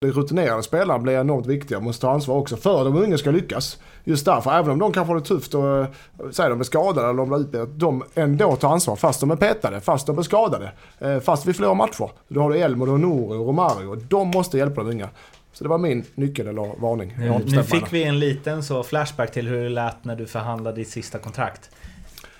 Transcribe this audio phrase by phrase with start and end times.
[0.00, 3.30] De rutinerade spelarna blir enormt viktiga och måste ta ansvar också för de unga ska
[3.30, 3.78] lyckas.
[4.04, 5.86] Just därför, även om de kanske har det tufft och eh,
[6.30, 9.36] säger de är skadade eller de blir utbildade, de ändå tar ansvar fast de är
[9.36, 12.10] petade, fast de är skadade, eh, fast vi förlorar matcher.
[12.28, 13.94] Då har du Elmo, du har Nouri och Romario.
[13.94, 15.08] De måste hjälpa de unga.
[15.52, 17.14] Så det var min nyckel eller varning.
[17.18, 20.76] Nu, nu fick vi en liten så flashback till hur det lät när du förhandlade
[20.76, 21.70] ditt sista kontrakt.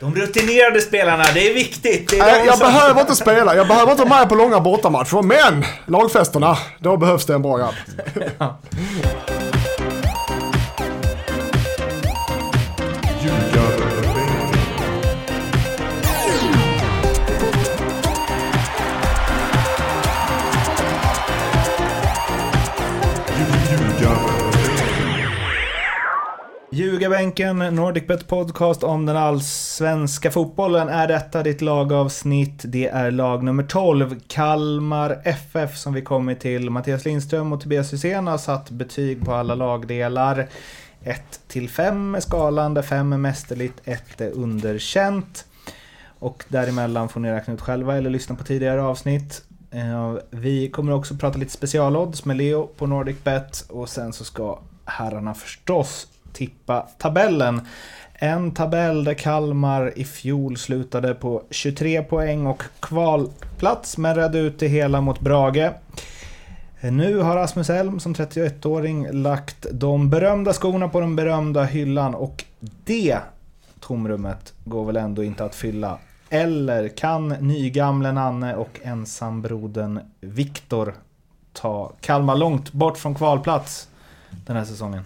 [0.01, 2.11] De rutinerade spelarna, det är viktigt!
[2.11, 3.55] Det är Nej, jag som- behöver inte spela.
[3.57, 5.23] Jag behöver inte vara med på långa bortamatcher.
[5.23, 7.75] Men lagfesterna, då behövs det en bra grabb.
[26.79, 30.89] Ljugarbänken, NordicBet podcast om den allsvenska fotbollen.
[30.89, 32.63] Är detta ditt lagavsnitt?
[32.65, 36.71] Det är lag nummer 12, Kalmar FF, som vi kommit till.
[36.71, 40.49] Mattias Lindström och Tobias Hysén har satt betyg på alla lagdelar.
[41.03, 45.45] 1 till 5 är skalan, där 5 är mästerligt, 1 är underkänt.
[46.19, 49.43] Och däremellan får ni räkna ut själva eller lyssna på tidigare avsnitt.
[49.71, 54.59] Eh, vi kommer också prata lite specialodds med Leo på NordicBet och sen så ska
[54.85, 56.07] herrarna förstås
[56.39, 57.61] tippa tabellen.
[58.15, 64.59] En tabell där Kalmar i fjol slutade på 23 poäng och kvalplats men redde ut
[64.59, 65.71] det hela mot Brage.
[66.81, 72.45] Nu har Rasmus Elm som 31-åring lagt de berömda skorna på den berömda hyllan och
[72.85, 73.19] det
[73.81, 75.99] tomrummet går väl ändå inte att fylla.
[76.31, 80.95] Eller kan nygamle Nanne och ensambrodern Viktor
[81.53, 83.89] ta Kalmar långt bort från kvalplats
[84.47, 85.03] den här säsongen?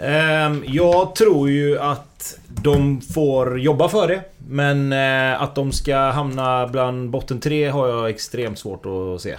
[0.00, 4.22] Ehm, jag tror ju att de får jobba för det.
[4.48, 9.36] Men eh, att de ska hamna bland botten tre har jag extremt svårt att se.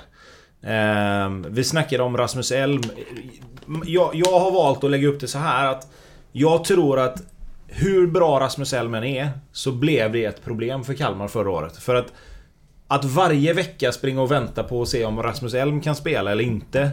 [0.64, 2.82] Ehm, vi snackade om Rasmus Elm.
[3.86, 5.88] Jag, jag har valt att lägga upp det så här att
[6.32, 7.24] jag tror att
[7.68, 11.78] hur bra Rasmus Elm än är så blev det ett problem för Kalmar förra året.
[11.78, 12.14] För att
[12.92, 16.44] att varje vecka springa och vänta på att se om Rasmus Elm kan spela eller
[16.44, 16.90] inte.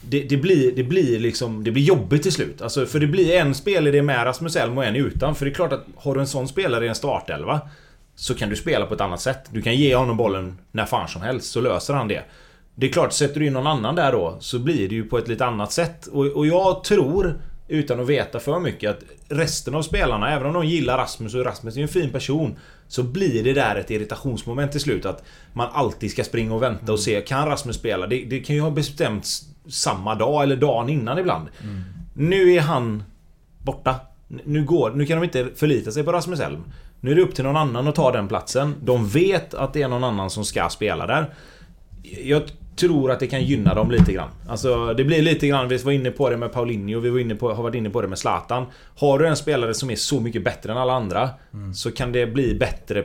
[0.00, 1.64] Det, det, blir, det blir liksom...
[1.64, 2.62] Det blir jobbigt till slut.
[2.62, 5.34] Alltså, för det blir en spelare med Rasmus Elm och en utan.
[5.34, 7.60] För det är klart att har du en sån spelare i en startelva
[8.16, 9.44] så kan du spela på ett annat sätt.
[9.50, 12.24] Du kan ge honom bollen när fan som helst så löser han det.
[12.74, 15.18] Det är klart, sätter du in någon annan där då så blir det ju på
[15.18, 16.06] ett lite annat sätt.
[16.06, 20.52] Och, och jag tror, utan att veta för mycket, att resten av spelarna, även om
[20.52, 22.56] de gillar Rasmus och Rasmus är en fin person,
[22.88, 25.06] så blir det där ett irritationsmoment till slut.
[25.06, 28.06] Att man alltid ska springa och vänta och se, kan Rasmus spela?
[28.06, 31.48] Det, det kan ju ha bestämts samma dag eller dagen innan ibland.
[32.14, 33.02] Nu är han
[33.58, 33.94] borta.
[34.28, 36.62] Nu, går, nu kan de inte förlita sig på Rasmus Elm.
[37.00, 38.74] Nu är det upp till någon annan att ta den platsen.
[38.82, 41.34] De vet att det är någon annan som ska spela där.
[42.24, 42.42] Jag
[42.76, 44.30] tror att det kan gynna dem lite grann.
[44.48, 47.34] Alltså det blir lite grann, vi var inne på det med Paulinho, vi var inne
[47.34, 48.66] på, har varit inne på det med Zlatan.
[48.96, 51.30] Har du en spelare som är så mycket bättre än alla andra
[51.74, 53.04] så kan det bli bättre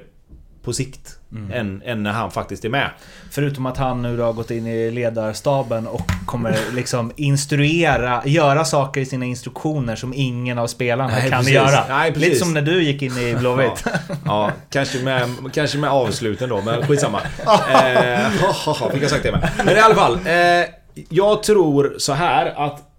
[0.64, 1.18] på sikt
[1.54, 2.90] än, än när han faktiskt är med.
[3.32, 8.66] Förutom att han nu då har gått in i ledarstaben och kommer liksom instruera, göra
[8.66, 11.54] saker i sina instruktioner som ingen av spelarna Nej, kan precis.
[11.54, 11.86] göra.
[11.90, 12.14] Nej.
[12.16, 13.86] Lite som när du gick in i Blåvitt.
[14.26, 17.22] Ja, kanske med, kanske med avsluten då, men skitsamma.
[17.72, 19.50] Eh, fick jag sagt det med.
[19.66, 20.20] Men i alla fall.
[20.26, 20.66] Eh,
[21.10, 22.91] jag tror så här att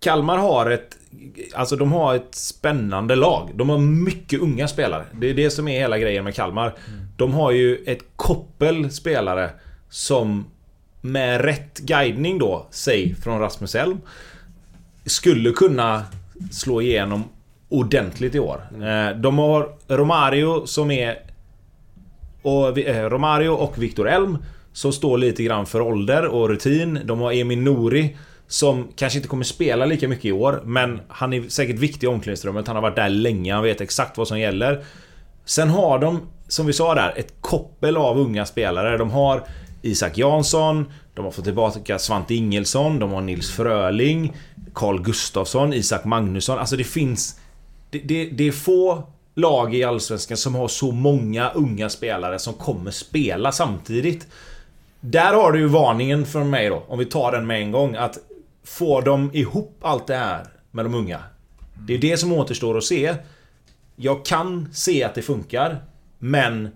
[0.00, 0.96] Kalmar har ett...
[1.54, 3.50] Alltså de har ett spännande lag.
[3.54, 5.04] De har mycket unga spelare.
[5.12, 6.74] Det är det som är hela grejen med Kalmar.
[7.16, 9.50] De har ju ett koppel spelare
[9.90, 10.44] som
[11.00, 13.98] med rätt guidning då, säg från Rasmus Elm,
[15.06, 16.02] skulle kunna
[16.52, 17.24] slå igenom
[17.68, 18.60] ordentligt i år.
[18.72, 21.18] Eh, De har Romario som är...
[22.42, 24.38] Och, eh, Romario och Victor Elm
[24.72, 27.00] som står lite grann för ålder och rutin.
[27.04, 28.16] De har Emin Nouri
[28.48, 32.08] som kanske inte kommer spela lika mycket i år men han är säkert viktig i
[32.08, 32.66] omklädningsrummet.
[32.66, 34.84] Han har varit där länge, han vet exakt vad som gäller.
[35.44, 38.96] Sen har de, som vi sa där, ett koppel av unga spelare.
[38.96, 39.44] De har
[39.82, 44.36] Isak Jansson, de har fått tillbaka Svante Ingelsson, de har Nils Fröling,
[44.74, 46.58] Carl Gustafsson, Isak Magnusson.
[46.58, 47.40] Alltså det finns...
[47.90, 49.02] Det, det, det är få
[49.34, 54.26] lag i Allsvenskan som har så många unga spelare som kommer spela samtidigt.
[55.00, 57.96] Där har du ju varningen från mig då, om vi tar den med en gång.
[57.96, 58.18] Att
[58.68, 61.18] få de ihop allt det här med de unga.
[61.74, 63.14] Det är det som återstår att se.
[63.96, 65.82] Jag kan se att det funkar,
[66.18, 66.68] men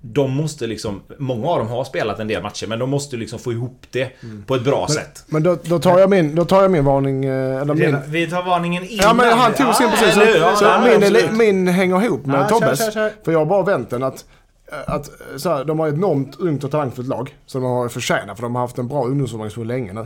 [0.00, 1.02] de måste liksom...
[1.18, 4.10] Många av dem har spelat en del matcher, men de måste liksom få ihop det
[4.46, 5.24] på ett bra sätt.
[5.26, 7.96] Men då, då, tar jag min, då tar jag min varning, eh, eller min...
[8.06, 9.04] Vi tar varningen innan.
[9.06, 10.14] Ja men han tog sin precis.
[10.14, 10.40] Så, eller hur?
[10.40, 12.78] Ja, så min, min hänger ihop med Ja, kör, Tobbes.
[12.78, 13.12] kör, kör.
[13.24, 14.24] För jag har bara vänt den att
[14.72, 17.36] Eh, att eh, så här, de har ett enormt ungt och talangfullt lag.
[17.46, 20.00] Som de har förtjänat för de har haft en bra ungdomsorganisation länge nu.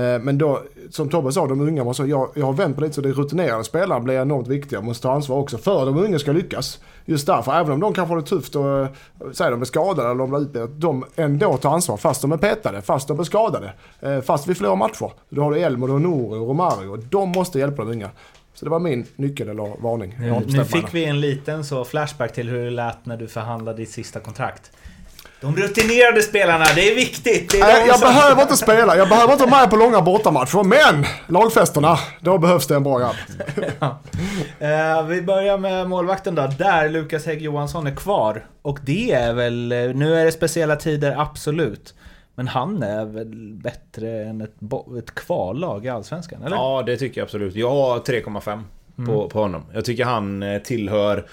[0.00, 2.92] Eh, men då, som Tobbe sa, de unga måste, jag, jag har vänt på det
[2.92, 6.04] så det rutinerade spelare blir enormt viktiga och måste ta ansvar också för att de
[6.04, 6.80] unga ska lyckas.
[7.04, 10.08] Just därför, även om de kanske har det tufft och säger säg de är skadade
[10.08, 13.24] eller de blir utbildade, de ändå tar ansvar fast de är petade, fast de är
[13.24, 13.72] skadade.
[14.24, 15.12] Fast vi förlorar matcher.
[15.28, 16.96] Då har du Elmer, du har Nouri och Romario.
[16.96, 18.10] De måste hjälpa de unga.
[18.62, 20.12] Så det var min nyckel eller varning.
[20.30, 23.78] Har Nu, fick vi en liten så flashback till hur det lät när du förhandlade
[23.78, 24.70] ditt sista kontrakt.
[25.40, 27.50] De rutinerade spelarna, det är viktigt!
[27.50, 30.00] Det är Nej, jag som- behöver inte spela, jag behöver inte vara med på långa
[30.02, 30.62] bortamatcher.
[30.64, 33.14] Men lagfesterna, då behövs det en bra grabb.
[34.58, 38.46] Eh, vi börjar med målvakten då, där Lukas Hägg Johansson är kvar.
[38.62, 41.94] Och det är väl, eh, nu är det speciella tider, absolut.
[42.34, 44.54] Men han är väl bättre än ett,
[44.98, 46.56] ett kvallag i Allsvenskan, eller?
[46.56, 47.54] Ja, det tycker jag absolut.
[47.54, 48.62] Jag har 3,5
[49.06, 49.62] på, på honom.
[49.72, 51.26] Jag tycker han eh, tillhör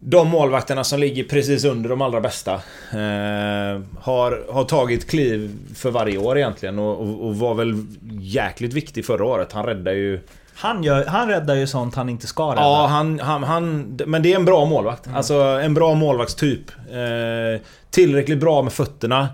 [0.00, 2.54] de målvakterna som ligger precis under de allra bästa.
[2.92, 7.86] Eh, har, har tagit kliv för varje år egentligen och, och, och var väl
[8.20, 9.52] jäkligt viktig förra året.
[9.52, 10.20] Han räddade ju...
[10.54, 12.60] Han, gör, han räddar ju sånt han inte ska rädda.
[12.60, 13.98] Ja, han, han, han...
[14.06, 15.08] Men det är en bra målvakt.
[15.14, 16.70] Alltså en bra målvaktstyp.
[16.90, 17.60] Eh,
[17.90, 19.28] tillräckligt bra med fötterna.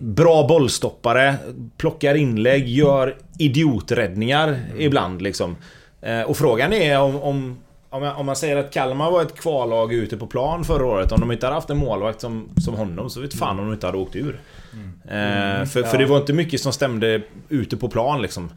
[0.00, 1.36] Bra bollstoppare.
[1.76, 5.56] Plockar inlägg, gör idioträddningar ibland liksom.
[6.00, 7.22] Eh, och frågan är om...
[7.22, 7.58] om
[7.92, 11.12] om, jag, om man säger att Kalmar var ett kvallag ute på plan förra året,
[11.12, 13.72] om de inte hade haft en målvakt som, som honom så vet fan om de
[13.72, 14.40] inte hade åkt ur.
[15.04, 18.50] Eh, för, för det var inte mycket som stämde ute på plan liksom.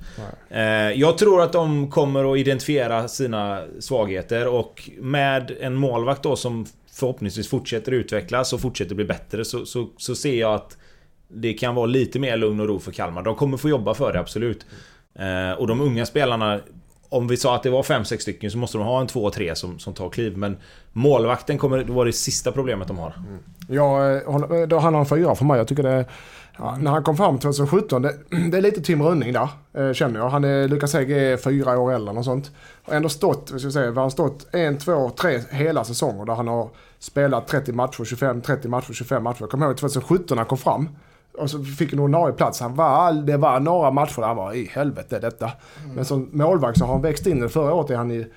[0.49, 6.35] Eh, jag tror att de kommer att identifiera sina svagheter och med en målvakt då
[6.35, 10.77] som förhoppningsvis fortsätter utvecklas och fortsätter bli bättre så, så, så ser jag att
[11.33, 13.21] det kan vara lite mer lugn och ro för Kalmar.
[13.21, 14.65] De kommer få jobba för det, absolut.
[15.19, 16.59] Eh, och de unga spelarna
[17.13, 19.79] om vi sa att det var 5-6 stycken så måste de ha en 2-3 som,
[19.79, 20.37] som tar kliv.
[20.37, 20.57] Men
[20.91, 23.13] målvakten kommer att vara det sista problemet de har.
[23.17, 23.39] Mm.
[23.67, 25.57] Ja, eh, eh, då handlar det om fyra för mig.
[25.57, 26.05] Jag tycker det...
[26.57, 28.13] Ja, när han kom fram 2017, det,
[28.51, 30.29] det är lite Tim Rönning där, eh, känner jag.
[30.29, 32.51] Han är, Lukas Hägg är fyra år äldre och sånt.
[32.83, 36.25] Har ändå stått, vad ska jag säga, han har stått en, två, tre hela säsonger
[36.25, 36.69] där han har
[36.99, 39.37] spelat 30 matcher, 25, 30 matcher, 25 matcher.
[39.39, 40.89] Jag kommer ihåg 2017 när han kom fram.
[41.37, 42.59] Och så fick en ordinarie plats.
[42.59, 45.51] Han var, det var några matcher där han var i helvete detta.
[45.95, 47.49] Men som målvakt så har han växt in.
[47.49, 48.27] Förra året är han i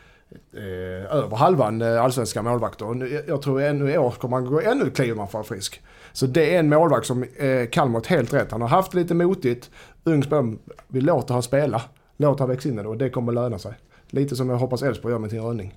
[0.56, 2.86] eh, över halvan eh, allsvenska målvakter.
[2.86, 5.38] Och nu, jag tror ännu i år kommer han gå ännu kliv om han får
[5.38, 5.82] vara frisk.
[6.12, 8.52] Så det är en målvakt som eh, Kalmar helt rätt.
[8.52, 9.70] Han har haft lite motigt.
[10.04, 10.58] Ung.
[10.88, 11.82] Vi låter han spela.
[12.16, 13.74] Låter han växa in det och det kommer löna sig.
[14.10, 15.74] Lite som jag hoppas Elfsborg gör med sin Rönning.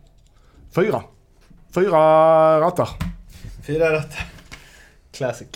[0.71, 1.03] Fyra.
[1.75, 2.89] Fyra rattar.
[3.67, 4.13] Fyra rätt.
[5.11, 5.47] Classic.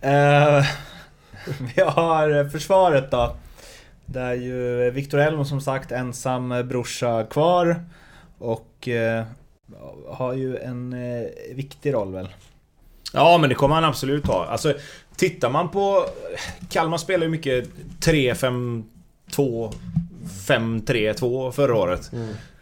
[0.00, 0.64] Eh,
[1.74, 3.36] vi har försvaret då.
[4.06, 7.84] Där ju Viktor Elm som sagt ensam brorsa kvar.
[8.38, 9.24] Och eh,
[10.08, 12.28] har ju en eh, viktig roll väl.
[13.12, 14.46] Ja, men det kommer han absolut ha.
[14.46, 14.74] Alltså,
[15.16, 16.04] tittar man på...
[16.70, 17.68] Kalmar spelar ju mycket
[18.00, 18.84] 3-5-2...
[20.46, 22.10] 5-3-2 förra året.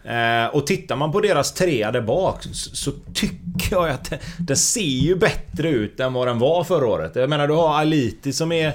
[0.04, 4.18] Eh, och tittar man på deras trea där bak så, så tycker jag att den,
[4.38, 7.16] den ser ju bättre ut än vad den var förra året.
[7.16, 8.72] Jag menar, du har Aliti som är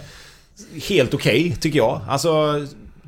[0.90, 2.02] helt okej, tycker jag.
[2.08, 2.66] Alltså...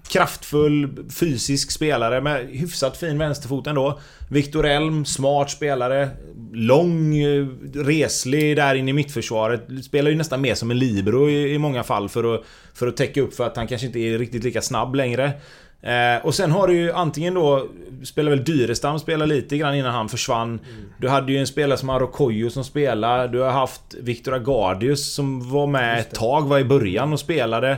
[0.09, 0.89] Kraftfull,
[1.19, 3.99] fysisk spelare med hyfsat fin vänsterfot ändå.
[4.29, 6.09] Viktor Elm, smart spelare.
[6.53, 9.61] Lång, eh, reslig där inne i mittförsvaret.
[9.85, 12.97] Spelar ju nästan mer som en libero i, i många fall för att, för att
[12.97, 15.31] täcka upp för att han kanske inte är riktigt lika snabb längre.
[15.81, 17.67] Eh, och sen har du ju antingen då...
[18.03, 20.59] Spelar väl Dyrestam spelar lite grann innan han försvann.
[20.97, 23.27] Du hade ju en spelare som Arokoyo som spelar.
[23.27, 27.71] Du har haft Viktor Agardius som var med ett tag, var i början och spelade.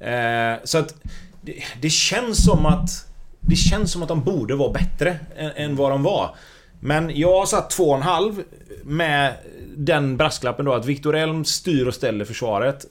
[0.00, 0.94] Eh, så att...
[1.40, 2.90] Det, det känns som att...
[3.40, 6.34] Det känns som att de borde vara bättre än, än vad de var.
[6.80, 8.42] Men jag har satt 2,5
[8.84, 9.34] med
[9.76, 12.86] den brasklappen då att Viktor Elm styr och ställer försvaret.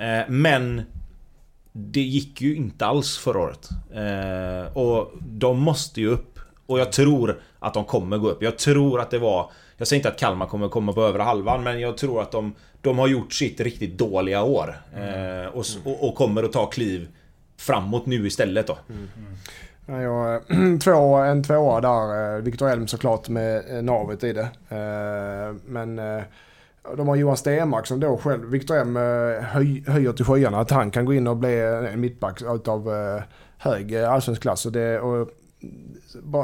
[0.00, 0.82] Eh, men
[1.72, 3.68] det gick ju inte alls förra året.
[3.94, 6.38] Eh, och de måste ju upp.
[6.66, 8.42] Och jag tror att de kommer gå upp.
[8.42, 9.50] Jag tror att det var...
[9.76, 12.54] Jag säger inte att Kalmar kommer komma på övre halvan, men jag tror att de,
[12.80, 14.76] de har gjort sitt riktigt dåliga år.
[14.96, 17.08] Eh, och, s- och, och kommer att ta kliv
[17.56, 18.78] framåt nu istället då.
[19.86, 20.42] Ja, jag,
[20.84, 22.36] två, en tvåa där.
[22.36, 24.48] eh, Viktor Elm såklart med eh, navet i det.
[24.68, 25.98] Eh, Men
[26.96, 30.70] de har Johan Stenmark som då själv, Viktor M eh, höj, höjer till skyarna att
[30.70, 31.60] han kan gå in och bli
[31.92, 33.22] en mittback utav eh,
[33.58, 34.66] hög eh, allsvensk klass.
[34.66, 35.28] Och det, och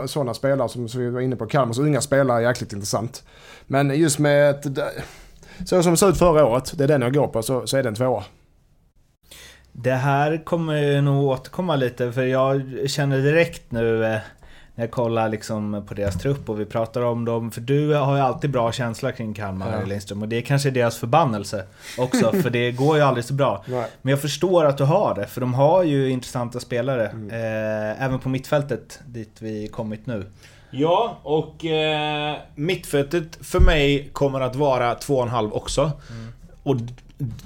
[0.07, 3.25] sådana spelare som, som vi var inne på, Kalmars unga spelare är jäkligt intressant.
[3.67, 4.67] Men just med ett,
[5.67, 7.77] så som det såg ut förra året, det är den jag går på, så, så
[7.77, 8.25] är det en tvåa.
[9.73, 14.19] Det här kommer nog återkomma lite för jag känner direkt nu eh,
[14.79, 17.51] när jag kollar liksom på deras trupp och vi pratar om dem.
[17.51, 19.87] För du har ju alltid bra känsla kring Kalmar Ja.
[19.87, 20.23] Lindström.
[20.23, 21.65] Och det är kanske deras förbannelse
[21.99, 23.65] också, för det går ju aldrig så bra.
[23.67, 23.85] Nej.
[24.03, 27.07] Men jag förstår att du har det, för de har ju intressanta spelare.
[27.09, 27.31] Mm.
[27.31, 30.27] Eh, även på mittfältet, dit vi kommit nu.
[30.71, 35.93] Ja, och eh, mittfältet för mig kommer att vara 2,5 också.
[36.63, 36.77] Och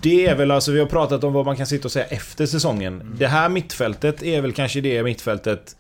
[0.01, 2.47] det är väl alltså, vi har pratat om vad man kan sitta och säga efter
[2.47, 3.17] säsongen.
[3.19, 5.77] Det här mittfältet är väl kanske det mittfältet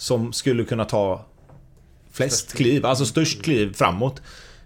[0.00, 1.24] som skulle kunna ta
[2.12, 4.22] flest kliv, alltså störst kliv framåt.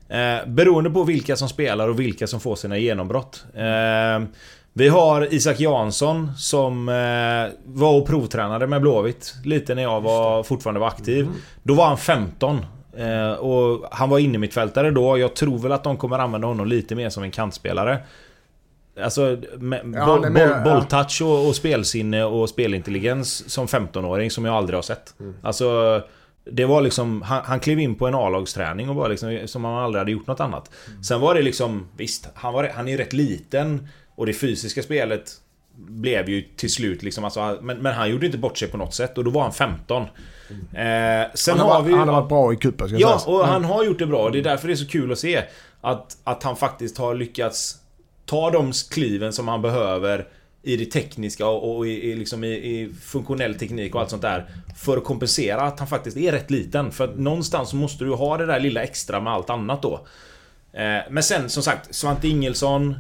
[0.09, 3.45] Eh, beroende på vilka som spelar och vilka som får sina genombrott.
[3.55, 4.29] Eh,
[4.73, 10.43] vi har Isak Jansson som eh, var och provtränade med Blåvitt lite när jag var,
[10.43, 11.29] fortfarande var aktiv.
[11.63, 12.67] Då var han 15.
[12.97, 15.19] Eh, och han var inne mittfältare då.
[15.19, 17.99] Jag tror väl att de kommer använda honom lite mer som en kantspelare.
[19.03, 24.77] Alltså, Ja, boll, boll, bolltouch och, och spelsinne och spelintelligens som 15-åring som jag aldrig
[24.77, 25.15] har sett.
[25.43, 26.03] Alltså...
[26.51, 29.75] Det var liksom, han, han klev in på en A-lagsträning och var liksom som han
[29.75, 30.71] aldrig hade gjort något annat.
[31.09, 35.33] Sen var det liksom, visst, han, var, han är rätt liten och det fysiska spelet
[35.77, 38.95] blev ju till slut liksom, alltså, men, men han gjorde inte bort sig på något
[38.95, 40.03] sätt och då var han 15.
[40.03, 40.07] Eh,
[41.35, 43.27] sen Han har, har vi han har varit bra i cupen ska Ja, sägas.
[43.27, 44.31] och han har gjort det bra.
[44.31, 45.43] Det är därför det är så kul att se
[45.81, 47.77] att, att han faktiskt har lyckats
[48.27, 50.29] ta de kliven som han behöver
[50.63, 54.47] i det tekniska och, i, i, liksom i, i funktionell teknik och allt sånt där.
[54.77, 56.91] För att kompensera att han faktiskt är rätt liten.
[56.91, 60.07] För att någonstans så måste du ha det där lilla extra med allt annat då.
[60.73, 62.95] Eh, men sen som sagt, Svante Ingelsson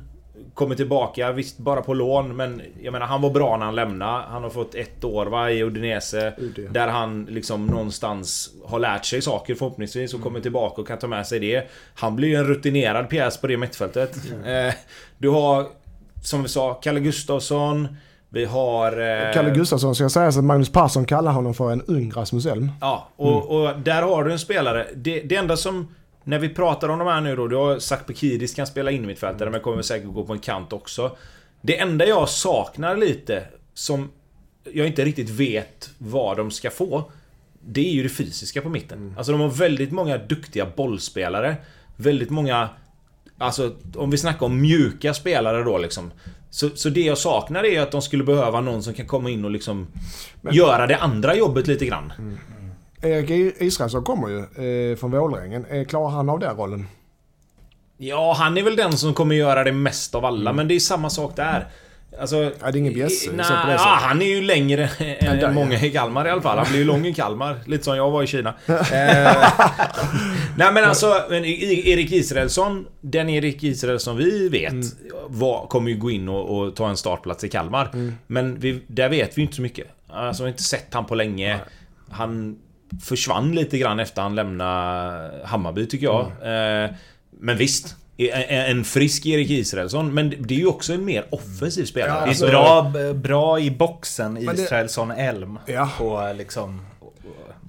[0.54, 4.22] Kommer tillbaka, visst bara på lån men jag menar han var bra när han lämnade.
[4.28, 6.32] Han har fått ett år va, i Udinese.
[6.38, 6.68] UD.
[6.70, 11.06] Där han liksom någonstans har lärt sig saker förhoppningsvis och kommer tillbaka och kan ta
[11.06, 11.68] med sig det.
[11.94, 14.16] Han blir ju en rutinerad pjäs på det mittfältet.
[14.46, 14.74] Eh,
[15.18, 15.66] du har,
[16.22, 17.96] som vi sa, Kalle Gustafsson.
[18.28, 18.92] Vi har...
[18.92, 22.72] Eh, Kalle Gustafsson ska sägas att Magnus Persson kallar honom för en ung Rasmus Elm.
[22.80, 24.86] Ja, och, och där har du en spelare.
[24.94, 25.94] Det, det enda som...
[26.24, 29.06] När vi pratar om de här nu då, du har sagt Bekidis kan spela in
[29.06, 31.16] mittfältare men kommer säkert gå på en kant också.
[31.60, 34.10] Det enda jag saknar lite, som
[34.72, 37.10] jag inte riktigt vet vad de ska få.
[37.60, 39.14] Det är ju det fysiska på mitten.
[39.16, 41.56] Alltså de har väldigt många duktiga bollspelare.
[41.96, 42.68] Väldigt många...
[43.38, 46.10] Alltså om vi snackar om mjuka spelare då liksom.
[46.50, 49.44] Så, så det jag saknar är att de skulle behöva någon som kan komma in
[49.44, 49.86] och liksom
[50.52, 52.12] göra det andra jobbet lite grann.
[53.04, 54.38] Erik Israelsson kommer ju
[54.90, 55.64] eh, från Vålerengen.
[55.70, 56.86] Eh, klarar han av den rollen?
[57.98, 60.80] Ja, han är väl den som kommer göra det mest av alla, men det är
[60.80, 61.66] samma sak där.
[62.20, 62.36] Alltså...
[62.36, 65.80] Ja, det är ingen bjässe, Nej, det ja, han är ju längre än där, många
[65.80, 66.58] i Kalmar i alla fall.
[66.58, 67.56] Han blir ju lång i Kalmar.
[67.66, 68.54] Lite som jag var i Kina.
[68.68, 69.50] Eh,
[70.56, 74.86] Nej men alltså, men Erik Israelsson, den Erik Israelsson vi vet, Mm.
[75.28, 77.90] var, kommer ju gå in och, och ta en startplats i Kalmar.
[77.92, 78.14] Mm.
[78.26, 79.86] Men vi, där vet vi inte så mycket.
[80.08, 81.58] Alltså vi har inte sett han på länge.
[82.10, 82.58] Han
[83.02, 86.32] försvann lite grann efter han lämnade Hammarby tycker jag.
[86.42, 86.84] Mm.
[86.84, 86.96] Eh,
[87.40, 87.96] men visst.
[88.48, 92.10] En frisk Erik Israelsson, men det är ju också en mer offensiv spelare.
[92.20, 95.58] Ja, alltså- Bra, bra i boxen, Men det- Israelsson Elm.
[95.66, 95.90] Ja.
[95.98, 96.86] På liksom...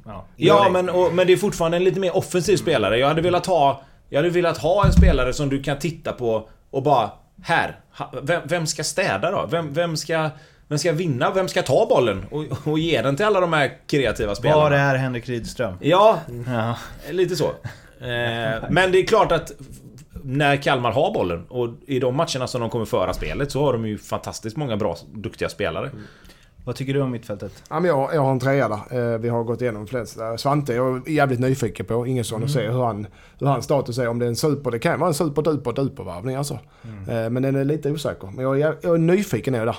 [0.05, 2.97] Ja, Ja, men, och, men det är fortfarande en lite mer offensiv spelare.
[2.99, 3.81] Jag hade velat ha...
[4.09, 7.11] Jag hade velat ha en spelare som du kan titta på och bara...
[7.43, 7.79] Här!
[8.23, 9.47] Vem, vem ska städa då?
[9.51, 10.29] Vem, vem ska...
[10.67, 11.31] Vem ska vinna?
[11.31, 12.25] Vem ska ta bollen?
[12.31, 14.61] Och, och ge den till alla de här kreativa spelarna?
[14.61, 15.75] Var är Henrik Rydström?
[15.81, 16.75] Ja, Ja.
[17.11, 17.45] lite så.
[17.45, 19.51] Eh, men det är klart att
[20.23, 23.73] när Kalmar har bollen och i de matcherna som de kommer föra spelet så har
[23.73, 25.89] de ju fantastiskt många bra, duktiga spelare.
[26.65, 27.63] Vad tycker du om mittfältet?
[27.69, 29.13] Ja, men jag, jag har en trea där.
[29.13, 30.37] Eh, vi har gått igenom de flesta.
[30.37, 32.07] Svante är jag jävligt nyfiken på.
[32.07, 33.07] Ingesson och se hur han,
[33.39, 34.07] hur hans status är.
[34.07, 34.71] Om det är en super.
[34.71, 36.53] Det kan vara en super duper duper värvning alltså.
[37.09, 38.27] Eh, men den är lite osäker.
[38.35, 39.77] Men jag, är- jag är nyfiken är jag där.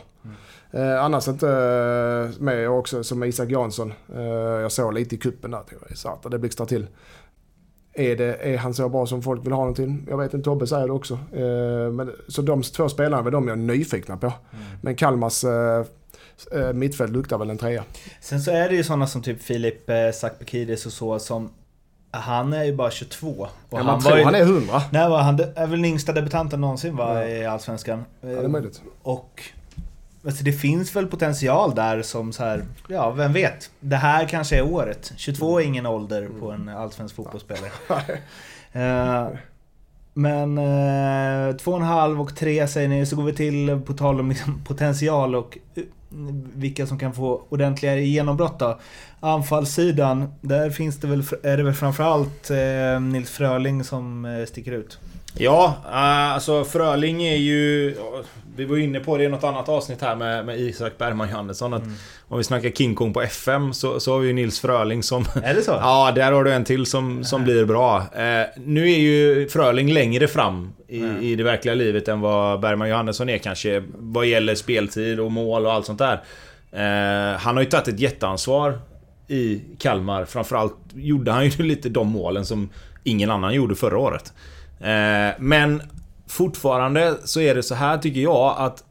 [0.70, 3.92] Eh, annars inte eh, med också som Isak Jansson.
[4.14, 5.62] Eh, jag såg lite i kuppen där.
[5.94, 6.86] Satan, det blixtrar till.
[7.92, 9.94] Är, det, är han så bra som folk vill ha honom till?
[10.08, 11.14] Jag vet inte, Tobbe säger det också.
[11.14, 14.32] Eh, men, så de två spelarna är de jag är nyfikna på.
[14.82, 15.84] Men Kalmars eh,
[16.52, 17.84] eh, mittfält luktar väl en trea.
[18.20, 21.50] Sen så är det ju sådana som typ Filip eh, Sakpakidis och så som...
[22.10, 23.28] Han är ju bara 22.
[23.28, 24.82] Och Ja, man var tror ju- han är 100.
[24.92, 27.28] Nej, han är väl den yngsta debutanten någonsin va, Ja.
[27.28, 28.04] i Allsvenskan.
[28.20, 28.82] Ja, det är möjligt.
[29.02, 29.42] Och
[30.26, 33.70] alltså, det finns väl potential där som så här, ja vem vet?
[33.80, 35.12] Det här kanske är året.
[35.16, 37.70] 22 är ingen ålder på en allsvensk fotbollsspelare.
[38.72, 39.28] Eh,
[40.14, 43.92] men eh, två och en halv och tre säger ni, så går vi till på
[43.92, 45.84] tal om liksom, potential och eh,
[46.54, 48.78] vilka som kan få ordentliga genombrott då.
[49.20, 54.72] Anfallssidan, där finns det väl, är det väl framförallt eh, Nils Fröling som eh, sticker
[54.72, 54.98] ut.
[55.38, 57.94] Ja, eh, alltså Fröling är ju...
[58.56, 61.74] Vi var inne på det i något annat avsnitt här med, med Isak Bergman Johannesson.
[61.74, 61.82] Att
[62.28, 65.24] Om vi snackar King Kong på FM så, så har vi ju Nils Fröling som...
[65.42, 65.70] Är det så?
[65.80, 67.98] Ja, där har du en till som, som blir bra.
[67.98, 72.88] Eh, nu är ju Fröling längre fram i, i det verkliga livet än vad Bergman
[72.88, 73.82] Johannesson är kanske.
[73.94, 76.22] Vad gäller speltid och mål och allt sånt där.
[76.72, 78.78] Eh, han har ju tagit ett jätteansvar
[79.28, 80.24] i Kalmar.
[80.24, 82.68] Framförallt gjorde han ju lite de målen som
[83.04, 84.32] ingen annan gjorde förra året.
[84.80, 85.82] Eh, men
[86.28, 88.84] fortfarande så är det så här tycker jag att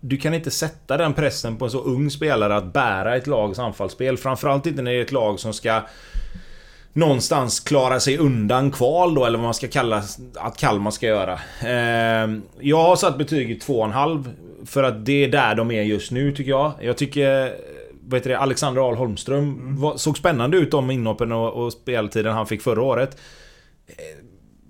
[0.00, 3.58] du kan inte sätta den pressen på en så ung spelare att bära ett lags
[3.58, 4.16] anfallsspel.
[4.16, 5.82] Framförallt inte när det är ett lag som ska
[6.92, 10.02] någonstans klara sig undan kval då, eller vad man ska kalla
[10.34, 11.32] att Kalmar ska göra.
[11.62, 12.30] Eh,
[12.60, 14.24] jag har satt betyget 2,5
[14.66, 16.72] för att det är där de är just nu tycker jag.
[16.80, 17.54] Jag tycker
[18.10, 22.32] vad heter det, Alexander Ahl Holmström var, såg spännande ut de inhoppen och, och speltiden
[22.32, 23.16] han fick förra året.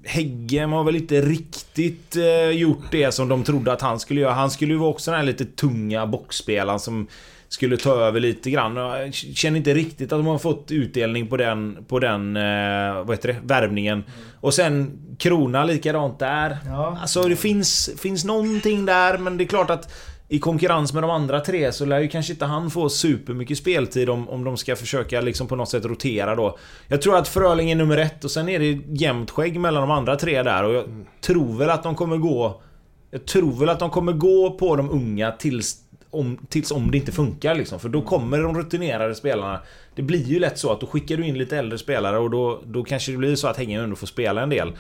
[0.05, 4.33] Häggem har väl inte riktigt eh, gjort det som de trodde att han skulle göra.
[4.33, 7.07] Han skulle ju vara också den här lite tunga boxspelaren som
[7.49, 8.77] skulle ta över lite grann.
[8.77, 13.11] Jag känner inte riktigt att de har fått utdelning på den, på den eh, vad
[13.11, 14.05] heter det, värvningen.
[14.41, 16.57] Och sen Krona likadant där.
[16.67, 16.99] Ja.
[17.01, 19.93] Alltså det finns, finns någonting där men det är klart att
[20.33, 24.11] i konkurrens med de andra tre så lär ju kanske inte han få supermycket speltid
[24.11, 26.59] om, om de ska försöka liksom på något sätt rotera då.
[26.89, 29.91] Jag tror att Fröling är nummer ett och sen är det jämnt skägg mellan de
[29.91, 30.85] andra tre där och jag
[31.21, 32.63] tror väl att de kommer gå...
[33.11, 35.77] Jag tror väl att de kommer gå på de unga tills
[36.11, 37.81] om, tills om det inte funkar liksom.
[37.81, 39.61] För då kommer de rutinerade spelarna.
[39.95, 42.61] Det blir ju lätt så att då skickar du in lite äldre spelare och då,
[42.65, 44.73] då kanske det blir så att Häggen ändå får spela en del.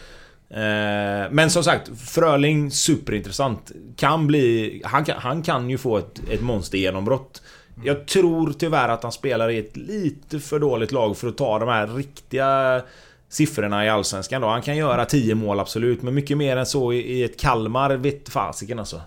[0.50, 3.73] Eh, men som sagt, Fröling superintressant.
[3.97, 4.83] Kan bli...
[4.85, 7.42] Han kan, han kan ju få ett, ett monstergenombrott.
[7.85, 11.59] Jag tror tyvärr att han spelar i ett lite för dåligt lag för att ta
[11.59, 12.83] de här riktiga
[13.28, 14.49] siffrorna i Allsvenskan då.
[14.49, 18.28] Han kan göra 10 mål absolut, men mycket mer än så i, ett Kalmar vet
[18.28, 19.00] fasiken alltså.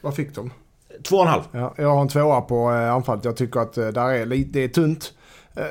[0.00, 0.52] Vad fick de?
[1.02, 1.40] 2,5.
[1.52, 3.24] Ja, jag har en tvåa på eh, anfallet.
[3.24, 5.12] Jag tycker att eh, där är lite, det är tunt.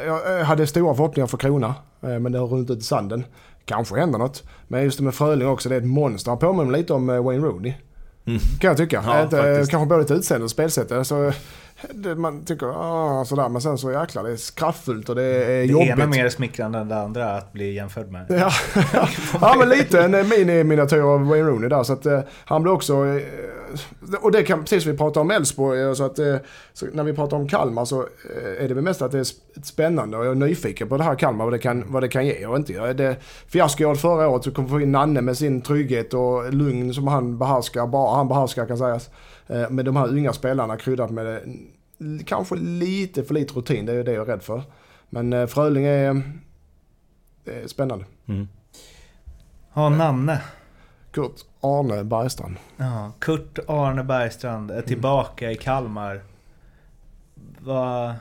[0.06, 3.24] Jag hade stora förhoppningar för Krona, men det har runnit ut i sanden.
[3.66, 4.44] Kanske händer något.
[4.68, 6.32] Men just det med Fröling också, det är ett monster.
[6.32, 7.74] Han påminner lite om eh, Wayne Rooney.
[8.26, 8.40] Mm.
[8.60, 9.04] Kan jag tycka.
[9.06, 9.72] Ja, Inte, faktiskt.
[9.72, 11.08] kanske både till utseende och spelsätt.
[11.08, 11.32] Så,
[11.94, 15.48] det, man tycker ah, sådär, men sen så jäklar det är kraftfullt och det är
[15.48, 15.90] Det jobbigt.
[15.90, 18.26] ena mer smickrande än det andra att bli jämförd med.
[18.30, 18.52] Ja,
[19.42, 21.84] ja men lite en eh, mini-miniatyr av Wayne Rooney där.
[21.84, 22.94] Så att eh, han blir också...
[24.22, 26.36] Och det kan, precis som vi pratar om Elfsborg, eh, så att eh,
[26.74, 29.24] så när vi pratar om Kalmar så eh, är det väl mest att det är
[29.24, 32.08] sp- spännande och jag är nyfiken på det här Kalmar, vad det kan, vad det
[32.08, 32.94] kan ge och inte ge.
[32.94, 36.94] Det fiaskoåret förra året så kommer vi få in Nanne med sin trygghet och lugn
[36.94, 39.10] som han behärskar, bara han behärskar kan sägas.
[39.70, 41.58] Med de här unga spelarna kryddat med
[42.26, 44.64] kanske lite för lite rutin, det är det jag är rädd för.
[45.10, 46.22] Men Fröling är,
[47.46, 48.06] är spännande.
[48.28, 48.48] Mm.
[49.74, 50.42] Ja, Nanne.
[51.12, 52.56] Kurt Arne Bergstrand.
[52.78, 56.22] Ja, Kurt Arne Bergstrand är tillbaka i Kalmar.
[57.60, 58.14] Vad...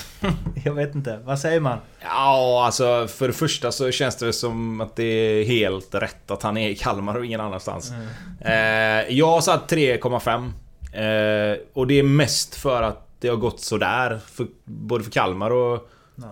[0.64, 1.78] Jag vet inte, vad säger man?
[2.02, 6.42] Ja, alltså för det första så känns det som att det är helt rätt att
[6.42, 7.92] han är i Kalmar och ingen annanstans.
[8.40, 8.54] Eh,
[9.08, 10.50] jag har satt 3,5.
[10.94, 14.20] Eh, och det är mest för att det har gått sådär.
[14.26, 15.90] För, både för Kalmar och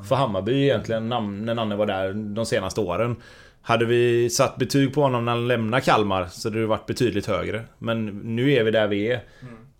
[0.08, 3.16] för Hammarby egentligen, när Nanne var där de senaste åren.
[3.62, 7.26] Hade vi satt betyg på honom när han lämnar Kalmar så hade det varit betydligt
[7.26, 7.62] högre.
[7.78, 9.22] Men nu är vi där vi är.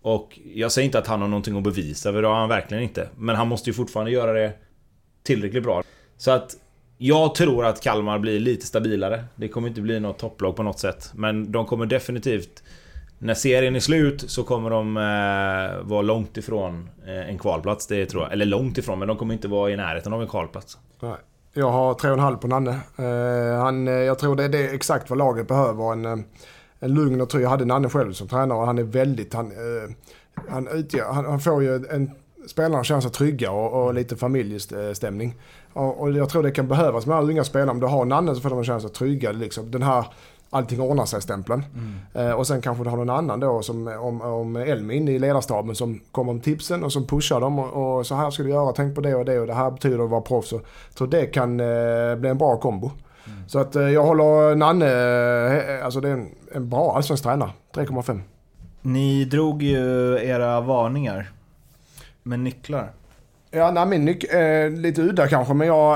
[0.01, 2.83] Och jag säger inte att han har någonting att bevisa, för det har han verkligen
[2.83, 3.09] inte.
[3.17, 4.53] Men han måste ju fortfarande göra det
[5.23, 5.83] tillräckligt bra.
[6.17, 6.55] Så att
[6.97, 9.23] jag tror att Kalmar blir lite stabilare.
[9.35, 11.11] Det kommer inte bli något topplag på något sätt.
[11.15, 12.63] Men de kommer definitivt...
[13.19, 18.05] När serien är slut så kommer de eh, vara långt ifrån eh, en kvalplats, det
[18.05, 18.31] tror jag.
[18.31, 20.77] Eller långt ifrån, men de kommer inte vara i närheten av en kvalplats.
[20.99, 21.15] Nej.
[21.55, 22.71] Jag har 3,5 på Nanne.
[22.97, 25.91] Eh, han, eh, jag tror det är det exakt vad laget behöver.
[25.91, 26.17] En, eh,
[26.79, 27.43] en lugn och trygg.
[27.43, 29.33] Jag hade Nanne själv som tränare och han är väldigt...
[29.33, 29.91] Han, eh,
[30.49, 32.11] han, utgör, han, han får ju en
[32.47, 35.35] spelarna att känna sig trygga och, och lite familjestämning.
[35.73, 37.71] Och, och jag tror det kan behövas med alla unga spelare.
[37.71, 39.31] Om du har Nanne så får de känna sig trygga.
[39.31, 39.71] Liksom.
[39.71, 40.05] Den här
[40.53, 41.63] allting ordnar sig-stämpeln.
[42.13, 45.75] Eh, och sen kanske du har någon annan då som om, om Elmin i ledarstaben
[45.75, 48.71] som kommer med tipsen och som pushar dem och, och så här ska du göra,
[48.71, 50.51] tänk på det och det och det här betyder att vara proffs.
[50.51, 50.61] Jag
[50.97, 52.91] tror det kan eh, bli en bra kombo.
[53.47, 54.85] Så att eh, jag håller Nanne,
[55.77, 58.21] eh, alltså det är en, en bra allsvensk tränare, 3,5.
[58.81, 61.31] Ni drog ju era varningar.
[62.23, 62.91] Med nycklar.
[63.51, 65.91] Ja, nej, min nyc- eh, lite udda kanske, men jag,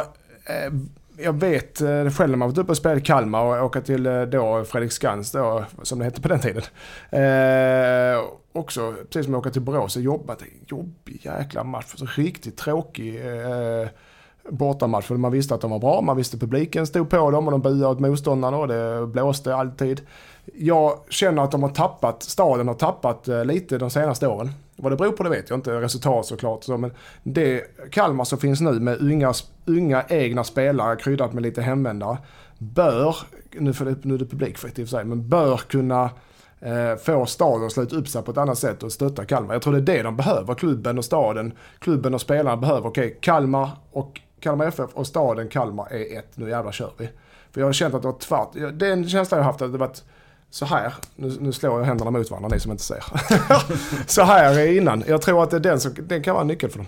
[0.45, 0.73] eh,
[1.17, 4.05] jag vet eh, själv när man varit uppe och spelat i Kalmar och åka till
[4.05, 6.63] eh, då Fredriksskans då, som det hette på den tiden.
[7.09, 10.35] Eh, också, precis som att åka till Borås och jobba.
[10.67, 13.15] Jobbig jäkla match, så riktigt tråkig.
[13.25, 13.87] Eh,
[14.49, 15.19] bortamatchen.
[15.19, 17.61] Man visste att de var bra, man visste att publiken stod på dem och de
[17.61, 20.01] buade åt motståndarna och det blåste alltid.
[20.53, 24.51] Jag känner att de har tappat, staden har tappat eh, lite de senaste åren.
[24.77, 26.63] Vad det beror på det vet jag inte, resultat såklart.
[26.63, 26.91] Så, men
[27.23, 29.33] det Kalmar som finns nu med unga,
[29.65, 32.17] unga egna spelare kryddat med lite hemvändare
[32.57, 33.15] bör,
[33.51, 36.09] nu, för det, nu är det publikfritt i och för sig, men bör kunna
[36.59, 39.55] eh, få staden att sluta upp sig på ett annat sätt och stötta Kalmar.
[39.55, 41.53] Jag tror det är det de behöver, klubben och staden.
[41.79, 46.37] Klubben och spelarna behöver, okej, okay, Kalmar och Kalmar FF och staden Kalmar är ett,
[46.37, 47.09] nu jävlar kör vi.
[47.51, 49.61] För jag har känt att det var tvärt, det är en känsla jag har haft
[49.61, 50.03] att det varit
[50.49, 53.03] så här, nu, nu slår jag händerna mot varandra ni som inte ser.
[54.07, 55.03] så här innan.
[55.07, 56.87] Jag tror att det är den som, den kan vara en nyckel för dem.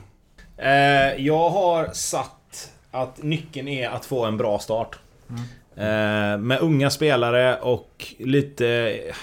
[0.58, 5.00] Eh, jag har satt att nyckeln är att få en bra start.
[5.30, 5.42] Mm.
[5.76, 8.66] Eh, med unga spelare och lite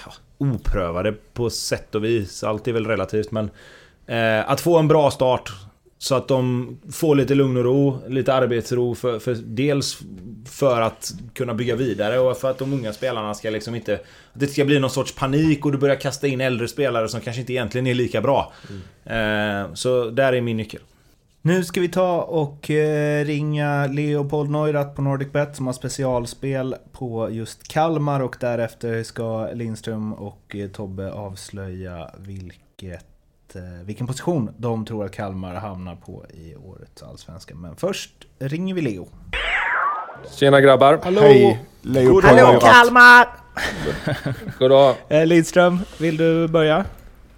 [0.05, 2.43] ja, oprövade på sätt och vis.
[2.43, 3.49] Allt är väl relativt men...
[4.07, 5.51] Eh, att få en bra start
[5.97, 9.99] så att de får lite lugn och ro, lite arbetsro för, för, dels
[10.45, 13.93] för att kunna bygga vidare och för att de unga spelarna ska liksom inte...
[13.93, 13.99] Att
[14.33, 17.39] det ska bli någon sorts panik och du börjar kasta in äldre spelare som kanske
[17.39, 18.53] inte egentligen är lika bra.
[18.69, 19.65] Mm.
[19.65, 20.81] Eh, så där är min nyckel.
[21.41, 27.29] Nu ska vi ta och eh, ringa Leopold Neurath på NordicBet som har specialspel på
[27.31, 33.16] just Kalmar och därefter ska Lindström och eh, Tobbe avslöja vilket
[33.55, 37.55] Eh, vilken position de tror att Kalmar hamnar på i årets allsvenska.
[37.55, 39.07] Men först ringer vi Leo.
[40.31, 40.99] Tjena grabbar!
[41.03, 41.21] Hallå!
[41.21, 41.63] Hej!
[41.81, 43.27] Leo Hallå Kalmar!
[44.59, 44.95] Goddag!
[45.09, 46.85] Eh, Lidström, vill du börja?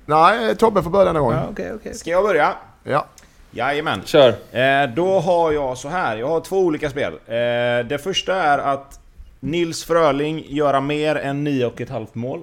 [0.05, 1.39] Nej, Tobbe får börja denna gången.
[1.39, 1.93] Ja, okay, okay.
[1.93, 2.53] Ska jag börja?
[2.83, 3.05] Ja.
[3.51, 4.01] Jajamän.
[4.05, 4.29] Kör!
[4.51, 6.17] Eh, då har jag så här.
[6.17, 7.13] jag har två olika spel.
[7.13, 8.99] Eh, det första är att
[9.39, 12.41] Nils Fröling göra mer än 9,5 mål.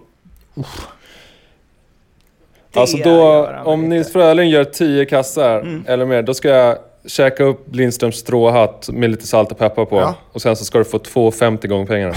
[0.54, 0.88] Uff.
[2.76, 5.84] Alltså då, om Nils Fröling gör 10 kassar mm.
[5.86, 9.96] eller mer, då ska jag käka upp Lindströms stråhatt med lite salt och peppar på.
[9.96, 10.14] Ja.
[10.32, 12.14] Och sen så ska du få 2,50 gånger pengarna.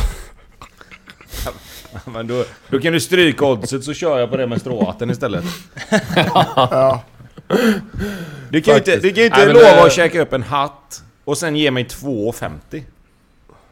[2.05, 5.43] Men då, då kan du stryka oddset så kör jag på det med stråhatten istället.
[6.15, 7.03] ja.
[8.49, 9.83] Du kan ju inte, du kan inte Nej, lova det...
[9.83, 12.83] att käka upp en hatt och sen ge mig 2,50.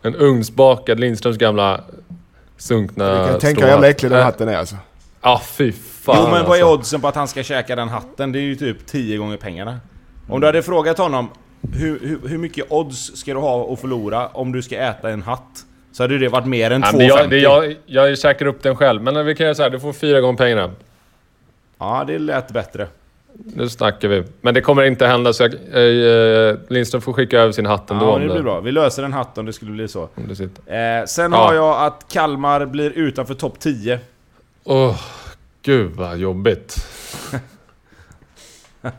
[0.02, 1.82] En ugnsbakad Lindströms gamla
[2.58, 4.76] sunkna Du kan tänka hur jävla äcklig den hatten är alltså.
[5.22, 5.74] Ja, ah, fy
[6.08, 6.74] fan Jo men vad är alltså.
[6.74, 8.32] oddsen på att han ska käka den hatten?
[8.32, 9.80] Det är ju typ 10 gånger pengarna.
[10.30, 11.30] Om du hade frågat honom
[11.74, 15.22] hur, hur, hur mycket odds ska du ha att förlora om du ska äta en
[15.22, 15.66] hatt?
[15.92, 17.02] Så hade det varit mer än 2,50.
[17.02, 19.80] Jag, det, jag, jag käkar upp den själv, men vi kan göra så här, du
[19.80, 20.72] får fyra gånger pengarna.
[21.78, 22.88] Ja, det lät bättre.
[23.34, 24.24] Nu snackar vi.
[24.42, 28.06] Men det kommer inte hända, så jag, äh, Lindström får skicka över sin hatt ändå.
[28.06, 28.60] Ja, det blir bra.
[28.60, 30.04] Vi löser en hatt om det skulle bli så.
[30.04, 31.38] Eh, sen ja.
[31.38, 34.00] har jag att Kalmar blir utanför topp 10.
[34.64, 34.96] Åh, oh,
[35.62, 36.88] gud vad jobbigt.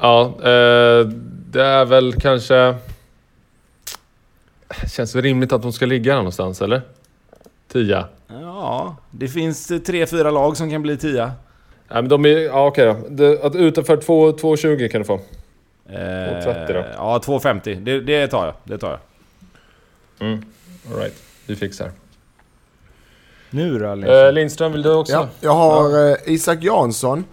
[0.00, 1.08] ja, eh,
[1.50, 2.74] det är väl kanske...
[4.92, 6.82] Känns det rimligt att de ska ligga här någonstans, eller?
[7.68, 8.08] Tia?
[8.28, 11.32] Ja, det finns tre, fyra lag som kan bli tia.
[11.88, 12.38] Ja, men de är...
[12.38, 12.96] Ja, okej då.
[13.08, 15.20] Det, att utanför 2,20 kan du få.
[15.88, 16.84] 2,30 då?
[16.96, 17.80] Ja, 2,50.
[17.80, 18.54] Det, det tar jag.
[18.64, 18.98] Det tar jag.
[20.28, 20.44] Mm.
[20.90, 21.90] Alright, vi fixar.
[23.50, 24.26] Nu då Lindström?
[24.26, 25.12] Eh, Lindström, vill du också?
[25.12, 27.24] Ja, jag har eh, Isak Jansson.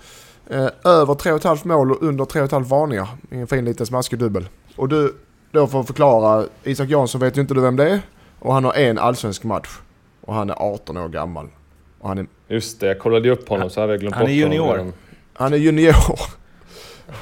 [0.49, 3.07] Eh, över 3,5 mål och under 3,5 varningar.
[3.29, 4.47] En fin liten smaskig dubbel.
[4.75, 5.15] Och du,
[5.51, 6.45] då får förklara.
[6.63, 7.99] Isak Jansson vet ju inte du vem det är.
[8.39, 9.69] Och han har en allsvensk match.
[10.21, 11.47] Och han är 18 år gammal.
[11.99, 12.25] Och han är...
[12.47, 14.59] Just det, jag kollade ju upp honom så hade jag glömt han bort honom.
[14.59, 14.93] Han är junior.
[15.33, 15.95] Han är junior.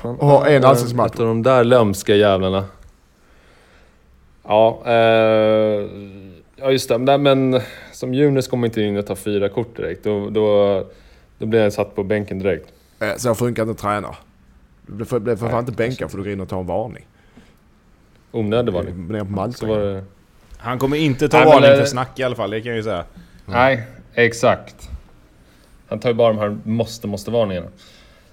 [0.01, 1.11] och har en allsvensk match.
[1.13, 2.65] Ett av de där lömska jävlarna.
[4.47, 4.93] Ja, eh,
[6.55, 7.17] ja just det.
[7.17, 7.61] Men
[8.01, 10.03] som junior kommer inte in och tar fyra kort direkt.
[10.03, 10.85] Då, då,
[11.37, 12.67] då blir jag satt på bänken direkt.
[12.99, 14.15] Eh, så funkar inte träna.
[14.87, 17.07] Du får, får fan inte bänka för du går in och tar en varning.
[18.31, 19.07] Onödig varning.
[19.07, 19.67] Ner på Malta.
[20.57, 22.83] Han kommer inte ta Nej, varning för snack i alla fall, det kan jag ju
[22.83, 22.95] säga.
[22.95, 23.05] Mm.
[23.45, 24.89] Nej, exakt.
[25.87, 27.67] Han tar ju bara de här måste, måste-varningarna.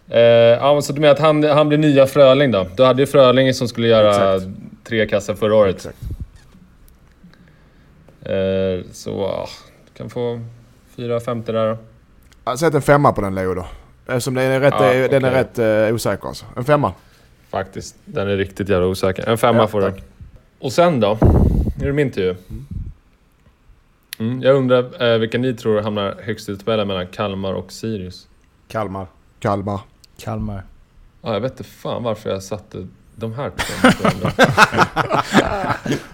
[0.08, 2.66] Eh, ja, så du menar att han, han blir nya Fröling då?
[2.76, 4.52] Du hade ju Fröling som skulle göra exakt.
[4.84, 5.76] tre kassar förra året.
[5.76, 5.98] Exakt.
[8.22, 9.48] Eh, så ja,
[9.84, 10.40] du kan få
[10.96, 11.78] 4,50 där då.
[12.44, 13.66] Jag sätter en femma på den Leo då.
[14.06, 15.08] Eftersom den är rätt, ja, okay.
[15.08, 16.44] den är rätt uh, osäker alltså.
[16.56, 16.92] En femma.
[17.50, 17.96] Faktiskt.
[18.04, 19.28] Den är riktigt jävla osäker.
[19.28, 19.92] En femma ja, får du.
[20.58, 21.18] Och sen då?
[21.78, 22.36] Nu är det min tur.
[24.18, 28.28] Mm, jag undrar eh, vilka ni tror hamnar högst i tabellen mellan Kalmar och Sirius?
[28.68, 29.06] Kalmar.
[29.40, 29.80] Kalmar.
[30.18, 30.62] Kalmar.
[31.22, 32.86] Ja, jag vet inte fan varför jag satte
[33.18, 33.52] de här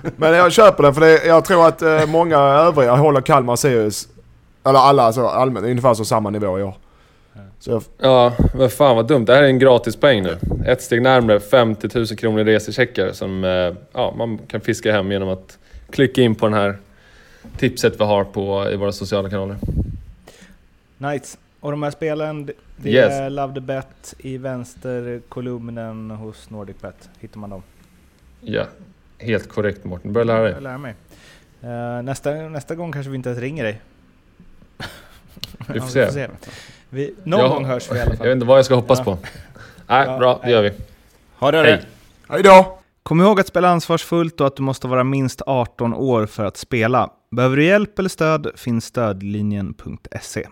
[0.16, 4.08] Men jag köper den för det, jag tror att eh, många övriga håller Kalmar Sirius,
[4.64, 6.74] eller alla alltså allmänt, ungefär så samma nivå i år.
[7.58, 9.24] Så jag, Ja, men fan vad dumt.
[9.24, 10.38] Det här är en gratis poäng nu.
[10.66, 15.12] Ett steg närmare 50 000 kronor i resecheckar som eh, ja, man kan fiska hem
[15.12, 15.58] genom att
[15.90, 16.78] klicka in på den här
[17.58, 19.56] tipset vi har på, i våra sociala kanaler.
[20.98, 21.36] Nice.
[21.64, 23.12] Och de här spelen, det Yes.
[23.12, 27.08] är Love the Bet i vänsterkolumnen hos NordicBet.
[27.20, 27.62] Hittar man dem.
[28.40, 28.64] Ja,
[29.18, 30.08] helt korrekt Mårten.
[30.08, 30.52] Du börjar lära dig.
[30.52, 30.94] Jag lär mig.
[31.62, 33.80] Eh, nästa, nästa gång kanske vi inte ens ringer dig.
[35.68, 36.28] Vi får Ja, se.
[36.90, 38.26] Vi, någon Jag- gång hörs vi i alla Jag fall.
[38.26, 39.04] vet inte vad jag ska hoppas Ja.
[39.04, 39.18] på.
[39.86, 40.40] Nej, Ja, bra.
[40.44, 40.72] Det gör vi.
[41.38, 41.58] Ha det!
[41.62, 41.82] Hej.
[42.28, 42.78] hej då!
[43.02, 46.56] Kom ihåg att spela ansvarsfullt och att du måste vara minst 18 år för att
[46.56, 47.10] spela.
[47.30, 50.46] Behöver du hjälp eller stöd finns stödlinjen.se.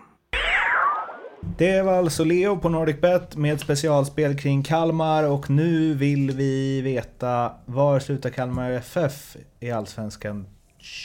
[1.57, 7.51] Det var alltså Leo på NordicBet med specialspel kring Kalmar och nu vill vi veta
[7.65, 10.45] var slutar Kalmar FF i Allsvenskan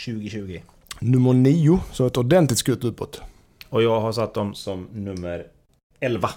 [0.04, 0.60] 2020?
[1.00, 3.22] Nummer nio, så ett ordentligt skutt uppåt.
[3.68, 5.46] Och jag har satt dem som nummer
[6.00, 6.30] 11.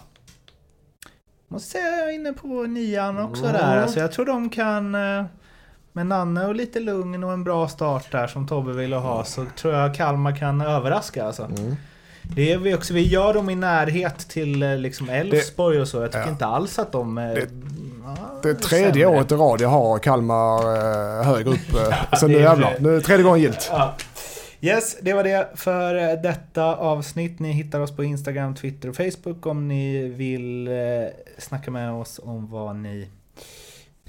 [1.48, 3.54] Måste säga jag är inne på nian också Mm.
[3.56, 3.78] där.
[3.78, 4.96] Alltså jag tror de kan...
[4.96, 5.26] eh,
[5.94, 9.46] Med Nanne och lite lugn och en bra start där som Tobbe ville ha så
[9.58, 11.44] tror jag Kalmar kan överraska alltså.
[11.44, 11.76] Mm.
[12.24, 15.98] Det är vi också, vi gör dem i närhet till eh, liksom Elfsborg och så.
[16.02, 16.30] Jag tycker ja.
[16.30, 17.36] inte alls att de är...
[17.36, 17.48] Det-
[18.06, 19.06] ja, Det är tredje sämre.
[19.18, 20.58] året i rad jag har Kalmar
[21.20, 21.74] eh, högre upp.
[21.90, 22.76] Eh, sen det nu jävlar.
[22.80, 23.70] Nu är det tredje gången gillt.
[23.72, 23.94] Ja.
[24.64, 27.40] Yes, det var det för eh, detta avsnitt.
[27.40, 30.74] Ni hittar oss på Instagram, Twitter och Facebook om ni vill eh,
[31.38, 33.08] snacka med oss om vad ni eh,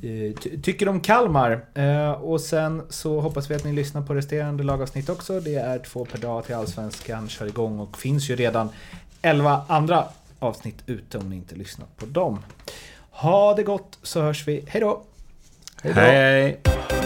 [0.02, 1.64] Eh, tycker om Kalmar.
[1.74, 5.40] Eh, och sen så hoppas vi att ni lyssnar på resterande lagavsnitt också.
[5.40, 8.68] Det är två per dag till Allsvenskan kör igång och finns ju redan
[9.22, 10.04] 11 andra
[10.38, 12.38] avsnitt ute om ni inte lyssnat på dem.
[13.10, 14.64] Ha det gott så hörs vi.
[14.66, 15.02] Hej då!
[15.82, 16.00] Hej då.
[16.00, 17.01] hej.